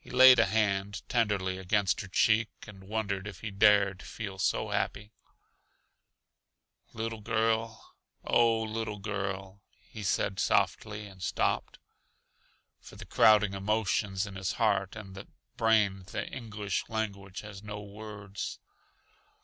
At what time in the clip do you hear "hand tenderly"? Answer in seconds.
0.46-1.56